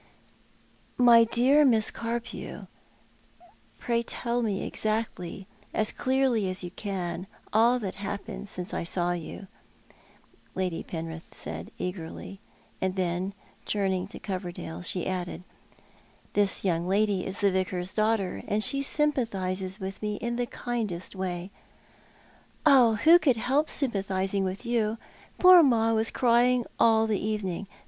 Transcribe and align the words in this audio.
"My 1.11 1.25
dear 1.25 1.63
Miss 1.63 1.91
Carpew, 1.91 2.65
pray 3.77 4.01
tell 4.01 4.41
me 4.41 4.65
exactly, 4.65 5.45
as 5.75 5.91
clearly 5.91 6.49
as 6.49 6.63
you 6.63 6.71
can, 6.71 7.27
all 7.53 7.77
that 7.77 7.93
happened 8.01 8.49
since 8.49 8.73
I 8.73 8.83
saw 8.83 9.11
yon," 9.11 9.47
Lady 10.55 10.81
Penrith 10.81 11.27
said 11.35 11.69
eagerly; 11.77 12.39
and 12.81 12.95
then 12.95 13.35
turning 13.67 14.07
to 14.07 14.17
Coverdale 14.17 14.81
she 14.81 15.05
added," 15.05 15.43
This 16.33 16.63
yonng 16.65 16.87
lady 16.87 17.23
is 17.23 17.39
the 17.41 17.51
Vicar's 17.51 17.93
daughter, 17.93 18.41
and 18.47 18.63
she 18.63 18.81
symjpathises 18.81 19.79
with 19.79 20.01
me 20.01 20.15
in 20.15 20.35
the 20.35 20.47
kindest 20.47 21.15
way."" 21.15 21.51
Who 22.67 23.19
could 23.19 23.37
help 23.37 23.69
sympathising 23.69 24.43
with 24.45 24.65
you? 24.65 24.97
Poor 25.37 25.61
Ma 25.61 25.93
was 25.93 26.09
crying 26.09 26.65
all 26.79 27.05
the 27.05 27.23
evening. 27.23 27.67